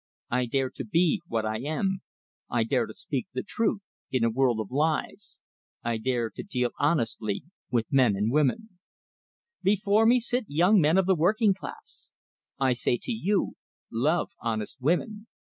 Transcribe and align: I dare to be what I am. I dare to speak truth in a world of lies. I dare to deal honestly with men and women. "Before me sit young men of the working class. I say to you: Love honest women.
I 0.31 0.47
dare 0.47 0.71
to 0.71 0.83
be 0.83 1.21
what 1.27 1.45
I 1.45 1.59
am. 1.59 2.01
I 2.49 2.63
dare 2.63 2.87
to 2.87 2.93
speak 2.95 3.27
truth 3.45 3.81
in 4.09 4.23
a 4.23 4.31
world 4.31 4.59
of 4.59 4.71
lies. 4.71 5.37
I 5.83 5.97
dare 5.99 6.31
to 6.31 6.41
deal 6.41 6.71
honestly 6.79 7.43
with 7.69 7.85
men 7.93 8.15
and 8.15 8.31
women. 8.31 8.79
"Before 9.61 10.07
me 10.07 10.19
sit 10.19 10.45
young 10.47 10.81
men 10.81 10.97
of 10.97 11.05
the 11.05 11.13
working 11.13 11.53
class. 11.53 12.13
I 12.59 12.73
say 12.73 12.97
to 12.99 13.11
you: 13.11 13.57
Love 13.91 14.29
honest 14.41 14.81
women. 14.81 15.27